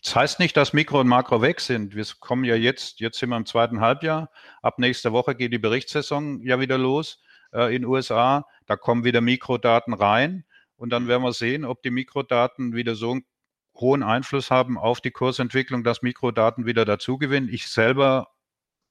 Das 0.05 0.15
heißt 0.15 0.39
nicht, 0.39 0.55
dass 0.55 0.71
Mikro 0.71 0.99
und 0.99 1.07
Makro 1.07 1.41
weg 1.41 1.59
sind. 1.59 1.95
Wir 1.95 2.05
kommen 2.19 2.43
ja 2.43 2.53
jetzt, 2.53 2.99
jetzt 2.99 3.17
sind 3.17 3.29
wir 3.29 3.37
im 3.37 3.47
zweiten 3.47 3.81
Halbjahr. 3.81 4.29
Ab 4.61 4.77
nächster 4.77 5.13
Woche 5.13 5.33
geht 5.33 5.51
die 5.51 5.57
Berichtssaison 5.57 6.43
ja 6.43 6.59
wieder 6.59 6.77
los 6.77 7.23
äh, 7.51 7.75
in 7.75 7.83
USA. 7.85 8.45
Da 8.67 8.75
kommen 8.75 9.03
wieder 9.03 9.19
Mikrodaten 9.21 9.95
rein. 9.95 10.45
Und 10.77 10.91
dann 10.91 11.07
werden 11.07 11.23
wir 11.23 11.33
sehen, 11.33 11.65
ob 11.65 11.81
die 11.81 11.89
Mikrodaten 11.89 12.75
wieder 12.75 12.93
so 12.93 13.13
einen 13.13 13.25
hohen 13.73 14.03
Einfluss 14.03 14.51
haben 14.51 14.77
auf 14.77 15.01
die 15.01 15.09
Kursentwicklung, 15.09 15.83
dass 15.83 16.03
Mikrodaten 16.03 16.67
wieder 16.67 16.85
dazugewinnen. 16.85 17.49
Ich 17.51 17.67
selber 17.67 18.27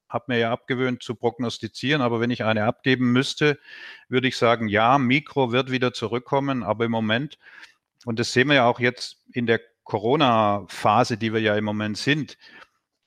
habe 0.09 0.25
mir 0.27 0.39
ja 0.39 0.51
abgewöhnt 0.51 1.01
zu 1.01 1.15
prognostizieren, 1.15 2.01
aber 2.01 2.19
wenn 2.19 2.29
ich 2.29 2.43
eine 2.43 2.65
abgeben 2.65 3.13
müsste, 3.13 3.57
würde 4.09 4.27
ich 4.27 4.35
sagen, 4.35 4.67
ja, 4.67 4.97
Mikro 4.97 5.53
wird 5.53 5.71
wieder 5.71 5.93
zurückkommen, 5.93 6.61
aber 6.61 6.83
im 6.83 6.91
Moment, 6.91 7.39
und 8.03 8.19
das 8.19 8.33
sehen 8.33 8.49
wir 8.49 8.55
ja 8.55 8.67
auch 8.67 8.81
jetzt 8.81 9.23
in 9.31 9.47
der 9.47 9.61
Corona-Phase, 9.85 11.17
die 11.17 11.33
wir 11.33 11.39
ja 11.39 11.55
im 11.55 11.63
Moment 11.63 11.97
sind, 11.97 12.37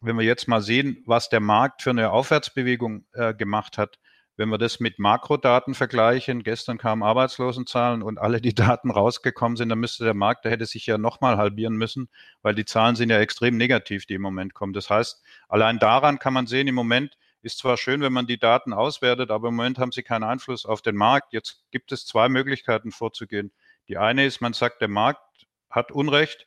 wenn 0.00 0.16
wir 0.16 0.24
jetzt 0.24 0.48
mal 0.48 0.62
sehen, 0.62 1.02
was 1.06 1.28
der 1.28 1.40
Markt 1.40 1.82
für 1.82 1.90
eine 1.90 2.10
Aufwärtsbewegung 2.10 3.04
äh, 3.12 3.34
gemacht 3.34 3.78
hat, 3.78 3.98
wenn 4.36 4.48
wir 4.50 4.58
das 4.58 4.78
mit 4.78 5.00
Makrodaten 5.00 5.74
vergleichen, 5.74 6.44
gestern 6.44 6.78
kamen 6.78 7.02
Arbeitslosenzahlen 7.02 8.02
und 8.02 8.18
alle 8.18 8.40
die 8.40 8.54
Daten 8.54 8.92
rausgekommen 8.92 9.56
sind, 9.56 9.68
dann 9.68 9.80
müsste 9.80 10.04
der 10.04 10.14
Markt, 10.14 10.44
der 10.44 10.52
hätte 10.52 10.64
sich 10.64 10.86
ja 10.86 10.96
nochmal 10.96 11.36
halbieren 11.36 11.76
müssen, 11.76 12.08
weil 12.40 12.54
die 12.54 12.64
Zahlen 12.64 12.94
sind 12.94 13.10
ja 13.10 13.18
extrem 13.18 13.56
negativ, 13.56 14.06
die 14.06 14.14
im 14.14 14.22
Moment 14.22 14.54
kommen. 14.54 14.72
Das 14.72 14.88
heißt, 14.88 15.20
allein 15.48 15.80
daran 15.80 16.20
kann 16.20 16.32
man 16.32 16.46
sehen, 16.46 16.68
im 16.68 16.76
Moment 16.76 17.18
ist 17.42 17.58
zwar 17.58 17.76
schön, 17.76 18.00
wenn 18.00 18.12
man 18.12 18.28
die 18.28 18.38
Daten 18.38 18.72
auswertet, 18.72 19.32
aber 19.32 19.48
im 19.48 19.56
Moment 19.56 19.78
haben 19.78 19.90
sie 19.90 20.04
keinen 20.04 20.24
Einfluss 20.24 20.64
auf 20.64 20.82
den 20.82 20.94
Markt. 20.94 21.32
Jetzt 21.32 21.64
gibt 21.72 21.90
es 21.90 22.06
zwei 22.06 22.28
Möglichkeiten 22.28 22.92
vorzugehen. 22.92 23.50
Die 23.88 23.98
eine 23.98 24.24
ist, 24.24 24.40
man 24.40 24.52
sagt, 24.52 24.80
der 24.80 24.88
Markt 24.88 25.20
hat 25.68 25.90
Unrecht, 25.90 26.46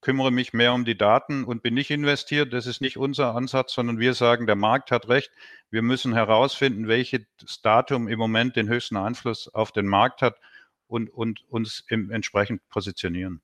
kümmere 0.00 0.30
mich 0.30 0.52
mehr 0.52 0.72
um 0.72 0.84
die 0.84 0.96
Daten 0.96 1.44
und 1.44 1.62
bin 1.62 1.74
nicht 1.74 1.90
investiert. 1.90 2.52
Das 2.52 2.66
ist 2.66 2.80
nicht 2.80 2.96
unser 2.96 3.34
Ansatz, 3.34 3.72
sondern 3.72 3.98
wir 3.98 4.14
sagen, 4.14 4.46
der 4.46 4.56
Markt 4.56 4.90
hat 4.90 5.08
recht. 5.08 5.30
Wir 5.70 5.82
müssen 5.82 6.14
herausfinden, 6.14 6.88
welches 6.88 7.26
Datum 7.62 8.08
im 8.08 8.18
Moment 8.18 8.56
den 8.56 8.68
höchsten 8.68 8.96
Einfluss 8.96 9.52
auf 9.52 9.72
den 9.72 9.86
Markt 9.86 10.22
hat 10.22 10.38
und, 10.86 11.10
und 11.10 11.44
uns 11.48 11.84
entsprechend 11.88 12.66
positionieren. 12.68 13.42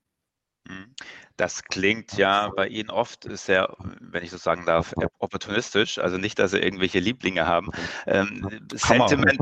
Mhm. 0.68 0.94
Das 1.37 1.64
klingt 1.64 2.12
ja 2.16 2.50
bei 2.54 2.68
Ihnen 2.68 2.90
oft 2.90 3.26
sehr, 3.37 3.76
wenn 4.00 4.23
ich 4.23 4.30
so 4.30 4.37
sagen 4.37 4.64
darf, 4.64 4.94
opportunistisch. 5.18 5.99
Also 5.99 6.16
nicht, 6.16 6.38
dass 6.38 6.52
Sie 6.52 6.58
irgendwelche 6.58 7.00
Lieblinge 7.00 7.46
haben. 7.46 7.70
Ähm, 8.06 8.66
Sentiment, 8.73 9.40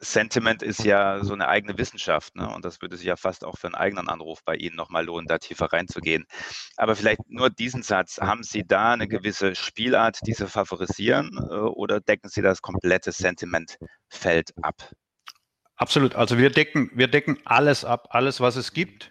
Sentiment 0.00 0.62
ist 0.62 0.84
ja 0.84 1.24
so 1.24 1.32
eine 1.32 1.48
eigene 1.48 1.76
Wissenschaft 1.76 2.36
ne? 2.36 2.48
und 2.54 2.64
das 2.64 2.80
würde 2.80 2.96
sich 2.96 3.06
ja 3.06 3.16
fast 3.16 3.44
auch 3.44 3.58
für 3.58 3.66
einen 3.66 3.74
eigenen 3.74 4.08
Anruf 4.08 4.44
bei 4.44 4.54
Ihnen 4.54 4.76
nochmal 4.76 5.04
lohnen, 5.04 5.26
da 5.26 5.38
tiefer 5.38 5.72
reinzugehen. 5.72 6.24
Aber 6.76 6.94
vielleicht 6.94 7.20
nur 7.28 7.50
diesen 7.50 7.82
Satz. 7.82 8.18
Haben 8.18 8.44
Sie 8.44 8.64
da 8.64 8.92
eine 8.92 9.08
gewisse 9.08 9.54
Spielart, 9.56 10.20
die 10.26 10.34
Sie 10.34 10.46
favorisieren 10.46 11.30
äh, 11.50 11.54
oder 11.54 12.00
decken 12.00 12.28
Sie 12.28 12.42
das 12.42 12.62
komplette 12.62 13.10
Sentimentfeld 13.10 14.52
ab? 14.62 14.92
Absolut. 15.76 16.14
Also 16.14 16.38
wir 16.38 16.50
decken, 16.50 16.90
wir 16.94 17.08
decken 17.08 17.38
alles 17.44 17.84
ab, 17.84 18.08
alles, 18.10 18.40
was 18.40 18.56
es 18.56 18.72
gibt. 18.72 19.10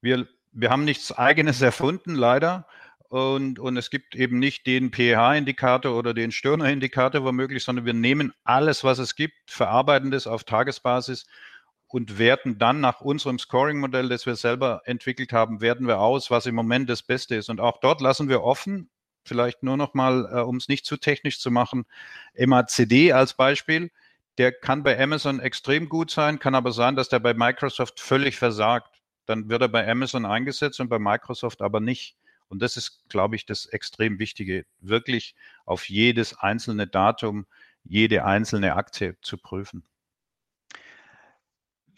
Wir, 0.00 0.26
wir 0.52 0.70
haben 0.70 0.84
nichts 0.84 1.10
Eigenes 1.12 1.62
erfunden, 1.62 2.14
leider. 2.14 2.66
Und, 3.08 3.58
und 3.58 3.76
es 3.78 3.88
gibt 3.88 4.14
eben 4.14 4.38
nicht 4.38 4.66
den 4.66 4.92
pH-Indikator 4.92 5.96
oder 5.96 6.12
den 6.12 6.30
Stirner-Indikator 6.30 7.24
womöglich, 7.24 7.64
sondern 7.64 7.86
wir 7.86 7.94
nehmen 7.94 8.32
alles, 8.44 8.84
was 8.84 8.98
es 8.98 9.14
gibt, 9.14 9.50
verarbeiten 9.50 10.10
das 10.10 10.26
auf 10.26 10.44
Tagesbasis 10.44 11.26
und 11.86 12.18
werten 12.18 12.58
dann 12.58 12.80
nach 12.80 13.00
unserem 13.00 13.38
Scoring-Modell, 13.38 14.10
das 14.10 14.26
wir 14.26 14.36
selber 14.36 14.82
entwickelt 14.84 15.32
haben, 15.32 15.62
werten 15.62 15.86
wir 15.86 16.00
aus, 16.00 16.30
was 16.30 16.44
im 16.44 16.54
Moment 16.54 16.90
das 16.90 17.02
Beste 17.02 17.34
ist. 17.34 17.48
Und 17.48 17.60
auch 17.60 17.78
dort 17.80 18.02
lassen 18.02 18.28
wir 18.28 18.42
offen, 18.42 18.90
vielleicht 19.24 19.62
nur 19.62 19.78
noch 19.78 19.94
mal, 19.94 20.28
äh, 20.30 20.40
um 20.40 20.56
es 20.56 20.68
nicht 20.68 20.84
zu 20.84 20.98
technisch 20.98 21.40
zu 21.40 21.50
machen, 21.50 21.86
MACD 22.36 23.12
als 23.12 23.32
Beispiel. 23.32 23.90
Der 24.36 24.52
kann 24.52 24.82
bei 24.82 25.00
Amazon 25.02 25.40
extrem 25.40 25.88
gut 25.88 26.10
sein, 26.10 26.38
kann 26.38 26.54
aber 26.54 26.72
sein, 26.72 26.94
dass 26.94 27.08
der 27.08 27.20
bei 27.20 27.32
Microsoft 27.32 28.00
völlig 28.00 28.36
versagt. 28.36 29.00
Dann 29.24 29.48
wird 29.48 29.62
er 29.62 29.68
bei 29.68 29.90
Amazon 29.90 30.26
eingesetzt 30.26 30.80
und 30.80 30.90
bei 30.90 30.98
Microsoft 30.98 31.62
aber 31.62 31.80
nicht. 31.80 32.17
Und 32.48 32.60
das 32.60 32.76
ist, 32.76 33.08
glaube 33.08 33.36
ich, 33.36 33.46
das 33.46 33.66
extrem 33.66 34.18
Wichtige, 34.18 34.64
wirklich 34.80 35.34
auf 35.64 35.88
jedes 35.88 36.36
einzelne 36.38 36.86
Datum, 36.86 37.46
jede 37.84 38.24
einzelne 38.24 38.74
Aktie 38.74 39.16
zu 39.20 39.38
prüfen. 39.38 39.84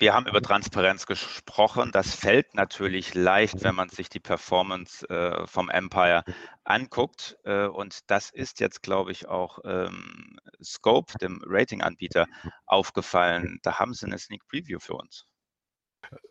Wir 0.01 0.15
haben 0.15 0.27
über 0.27 0.41
Transparenz 0.41 1.05
gesprochen. 1.05 1.93
Das 1.93 2.15
fällt 2.15 2.55
natürlich 2.55 3.13
leicht, 3.13 3.63
wenn 3.63 3.75
man 3.75 3.91
sich 3.91 4.09
die 4.09 4.19
Performance 4.19 5.07
äh, 5.11 5.47
vom 5.47 5.69
Empire 5.69 6.25
anguckt. 6.65 7.37
Äh, 7.45 7.67
und 7.67 8.11
das 8.11 8.31
ist 8.31 8.61
jetzt, 8.61 8.83
glaube 8.83 9.13
ich, 9.13 9.29
auch 9.29 9.59
ähm, 9.65 10.39
Scope, 10.65 11.19
dem 11.19 11.43
Ratinganbieter, 11.45 12.27
aufgefallen. 12.65 13.59
Da 13.63 13.79
haben 13.79 13.93
Sie 13.93 14.07
eine 14.07 14.19
Sneak 14.19 14.47
Preview 14.49 14.79
für 14.79 14.95
uns. 14.95 15.27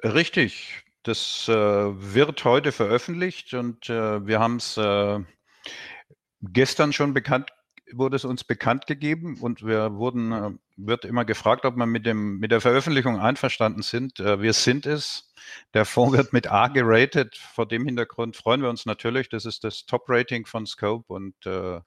Richtig. 0.04 0.84
Das 1.04 1.48
äh, 1.48 1.54
wird 1.54 2.44
heute 2.44 2.72
veröffentlicht 2.72 3.54
und 3.54 3.90
äh, 3.90 4.26
wir 4.26 4.40
haben 4.40 4.58
es 4.58 4.76
äh, 4.76 5.20
gestern 6.42 6.92
schon 6.92 7.14
bekannt, 7.14 7.52
wurde 7.94 8.18
es 8.18 8.26
uns 8.26 8.44
bekannt 8.44 8.86
gegeben 8.86 9.38
und 9.40 9.66
wir 9.66 9.94
wurden, 9.96 10.32
äh, 10.32 10.52
wird 10.76 11.06
immer 11.06 11.24
gefragt, 11.26 11.66
ob 11.66 11.76
wir 11.78 11.86
mit 11.86 12.06
dem, 12.06 12.40
mit 12.40 12.52
der 12.52 12.62
Veröffentlichung 12.62 13.20
einverstanden 13.20 13.82
sind. 13.82 14.20
Äh, 14.20 14.42
wir 14.42 14.54
sind 14.54 14.86
es. 14.86 15.34
Der 15.74 15.86
Fonds 15.86 16.18
wird 16.18 16.34
mit 16.34 16.52
A 16.52 16.68
geratet. 16.68 17.38
Vor 17.38 17.66
dem 17.66 17.86
Hintergrund 17.86 18.36
freuen 18.36 18.62
wir 18.62 18.70
uns 18.70 18.86
natürlich. 18.86 19.30
Das 19.30 19.46
ist 19.46 19.64
das 19.64 19.86
Top-Rating 19.86 20.46
von 20.46 20.66
Scope 20.66 21.14
und 21.14 21.34
äh, 21.46 21.80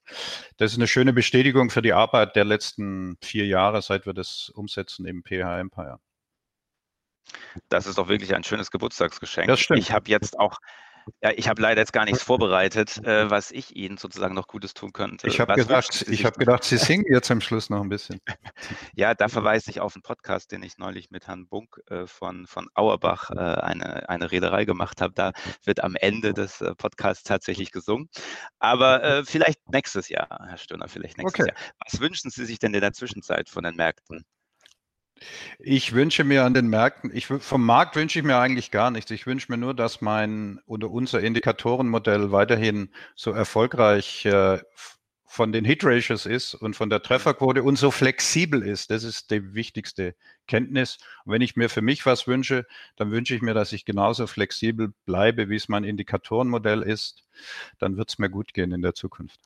das 0.57 0.73
ist 0.73 0.79
eine 0.79 0.89
schöne 0.89 1.13
Bestätigung 1.13 1.71
für 1.71 1.83
die 1.83 1.93
Arbeit 1.93 2.35
der 2.35 2.45
letzten 2.45 3.17
vier 3.23 3.47
Jahre, 3.47 3.83
seit 3.83 4.07
wir 4.07 4.15
das 4.15 4.51
umsetzen 4.55 5.07
im 5.07 5.23
PH 5.23 5.61
Empire. 5.61 6.01
Das 7.69 7.87
ist 7.87 7.99
doch 7.99 8.09
wirklich 8.09 8.35
ein 8.35 8.45
schönes 8.45 8.71
Geburtstagsgeschenk. 8.71 9.49
Das 9.49 9.61
stimmt. 9.61 9.81
Ich 9.81 9.93
habe 9.93 10.11
jetzt 10.11 10.39
auch, 10.39 10.59
ja, 11.23 11.33
ich 11.35 11.49
habe 11.49 11.61
leider 11.61 11.81
jetzt 11.81 11.93
gar 11.93 12.05
nichts 12.05 12.23
vorbereitet, 12.23 12.99
äh, 13.05 13.31
was 13.31 13.51
ich 13.51 13.75
Ihnen 13.75 13.97
sozusagen 13.97 14.35
noch 14.35 14.47
Gutes 14.47 14.75
tun 14.75 14.93
könnte. 14.93 15.27
Ich 15.27 15.41
habe 15.41 15.55
gedacht, 15.55 16.05
ich 16.09 16.23
gedacht, 16.23 16.65
Sie 16.65 16.77
singen 16.79 17.05
jetzt 17.09 17.31
am 17.31 17.41
Schluss 17.41 17.71
noch 17.71 17.81
ein 17.81 17.89
bisschen. 17.89 18.21
ja, 18.95 19.15
da 19.15 19.29
verweise 19.29 19.71
ich 19.71 19.81
auf 19.81 19.95
einen 19.95 20.03
Podcast, 20.03 20.53
den 20.53 20.63
ich 20.63 20.79
neulich 20.79 21.11
mit 21.11 21.27
Herrn 21.27 21.47
Bunk 21.49 21.81
äh, 21.89 22.07
von, 22.07 22.47
von 22.47 22.69
Auerbach 22.75 23.31
äh, 23.31 23.39
eine, 23.39 24.09
eine 24.09 24.31
Reederei 24.31 24.65
gemacht 24.65 25.01
habe. 25.01 25.13
Da 25.15 25.33
wird 25.65 25.83
am 25.83 25.97
Ende 25.97 26.35
des 26.35 26.61
äh, 26.61 26.75
Podcasts 26.75 27.25
tatsächlich 27.25 27.73
gesungen. 27.73 28.09
Aber 28.59 29.03
äh, 29.03 29.25
vielleicht 29.25 29.59
nächstes 29.71 30.09
Jahr, 30.09 30.29
Herr 30.47 30.59
Stöhner, 30.59 30.89
vielleicht 30.89 31.19
nächstes 31.19 31.47
okay. 31.47 31.53
Jahr. 31.55 31.75
Was 31.85 32.01
wünschen 32.01 32.31
Sie 32.31 32.45
sich 32.45 32.59
denn 32.59 32.75
in 32.75 32.81
der 32.81 32.93
Zwischenzeit 32.93 33.49
von 33.49 33.65
den 33.65 33.77
Märkten? 33.77 34.25
Ich 35.59 35.93
wünsche 35.93 36.25
mir 36.25 36.45
an 36.45 36.55
den 36.55 36.69
Märkten, 36.69 37.11
ich, 37.15 37.27
vom 37.27 37.65
Markt 37.65 37.97
wünsche 37.97 38.19
ich 38.19 38.25
mir 38.25 38.39
eigentlich 38.39 38.71
gar 38.71 38.91
nichts. 38.91 39.11
Ich 39.11 39.27
wünsche 39.27 39.51
mir 39.51 39.59
nur, 39.59 39.75
dass 39.75 40.01
mein 40.01 40.61
oder 40.67 40.91
unser 40.91 41.21
Indikatorenmodell 41.21 42.33
weiterhin 42.33 42.91
so 43.15 43.31
erfolgreich 43.33 44.25
äh, 44.27 44.59
von 45.33 45.51
den 45.51 45.65
Hit-Ratios 45.65 46.27
ist 46.27 46.55
und 46.55 46.77
von 46.77 46.91
der 46.91 47.03
Trefferquote 47.03 47.63
und 47.63 47.77
so 47.77 47.91
flexibel 47.91 48.63
ist. 48.63 48.91
Das 48.91 49.03
ist 49.03 49.31
die 49.31 49.55
wichtigste 49.55 50.15
Kenntnis. 50.47 50.99
Und 51.25 51.33
wenn 51.33 51.41
ich 51.41 51.57
mir 51.57 51.71
für 51.71 51.81
mich 51.81 52.05
was 52.05 52.27
wünsche, 52.27 52.67
dann 52.97 53.11
wünsche 53.11 53.35
ich 53.35 53.41
mir, 53.41 53.55
dass 53.55 53.73
ich 53.73 53.87
genauso 53.87 54.27
flexibel 54.27 54.93
bleibe, 55.07 55.49
wie 55.49 55.57
es 55.57 55.71
mein 55.71 55.85
Indikatorenmodell 55.85 56.83
ist. 56.83 57.25
Dann 57.79 57.97
wird 57.97 58.11
es 58.11 58.19
mir 58.19 58.29
gut 58.29 58.53
gehen 58.53 58.73
in 58.73 58.83
der 58.83 58.93
Zukunft. 58.95 59.41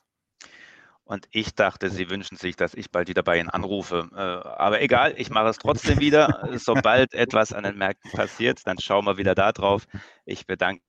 Und 1.07 1.27
ich 1.31 1.55
dachte, 1.55 1.89
Sie 1.89 2.09
wünschen 2.09 2.37
sich, 2.37 2.57
dass 2.57 2.73
ich 2.73 2.91
bald 2.91 3.07
wieder 3.07 3.23
bei 3.23 3.39
Ihnen 3.39 3.49
anrufe. 3.49 4.09
Äh, 4.13 4.17
aber 4.17 4.81
egal, 4.81 5.13
ich 5.17 5.29
mache 5.29 5.47
es 5.47 5.57
trotzdem 5.57 6.01
wieder. 6.01 6.49
Sobald 6.59 7.13
etwas 7.13 7.53
an 7.53 7.63
den 7.63 7.77
Märkten 7.77 8.11
passiert, 8.11 8.59
dann 8.65 8.77
schauen 8.77 9.05
wir 9.05 9.17
wieder 9.17 9.33
da 9.33 9.53
drauf. 9.53 9.85
Ich 10.25 10.45
bedanke 10.45 10.83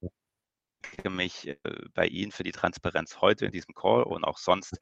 mich 1.09 1.47
äh, 1.47 1.57
bei 1.95 2.07
Ihnen 2.07 2.33
für 2.33 2.43
die 2.43 2.51
Transparenz 2.51 3.21
heute 3.21 3.47
in 3.47 3.53
diesem 3.53 3.75
Call 3.75 4.03
und 4.03 4.25
auch 4.25 4.39
sonst, 4.39 4.79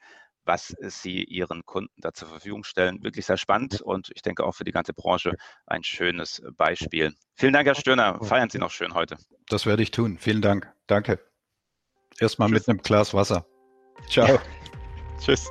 was 0.46 0.74
Sie 0.80 1.22
Ihren 1.24 1.66
Kunden 1.66 1.92
da 2.00 2.14
zur 2.14 2.28
Verfügung 2.28 2.64
stellen. 2.64 3.02
Wirklich 3.02 3.26
sehr 3.26 3.36
spannend 3.36 3.82
und 3.82 4.10
ich 4.14 4.22
denke 4.22 4.42
auch 4.42 4.54
für 4.54 4.64
die 4.64 4.72
ganze 4.72 4.94
Branche 4.94 5.34
ein 5.66 5.84
schönes 5.84 6.42
Beispiel. 6.56 7.12
Vielen 7.34 7.52
Dank, 7.52 7.66
Herr 7.66 7.74
Stöhner. 7.74 8.24
Feiern 8.24 8.48
Sie 8.48 8.58
noch 8.58 8.70
schön 8.70 8.94
heute. 8.94 9.18
Das 9.48 9.66
werde 9.66 9.82
ich 9.82 9.90
tun. 9.90 10.16
Vielen 10.18 10.40
Dank. 10.40 10.72
Danke. 10.86 11.20
Erstmal 12.18 12.48
mit 12.48 12.66
einem 12.68 12.78
Glas 12.78 13.12
Wasser. 13.12 13.44
Ciao. 14.08 14.38
Tschüss. 15.24 15.50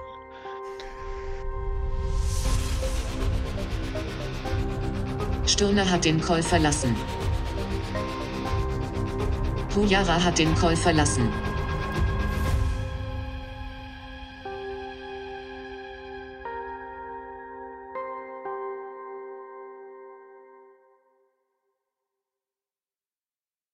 Stirner 5.45 5.89
hat 5.89 6.05
den 6.05 6.19
Call 6.19 6.43
verlassen. 6.43 6.95
Pujara 9.69 10.23
hat 10.23 10.39
den 10.39 10.53
Call 10.55 10.75
verlassen. 10.75 11.29